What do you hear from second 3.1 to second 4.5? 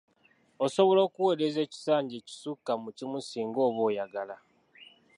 singa oba oyagala.